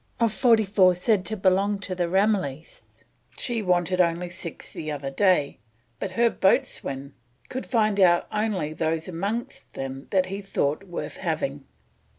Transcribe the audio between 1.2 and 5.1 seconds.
to belong to the Ramilies, she wanted only six the